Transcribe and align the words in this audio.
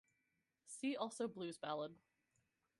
See 0.65 0.95
also 0.95 1.27
blues 1.27 1.59
ballad. 1.59 1.93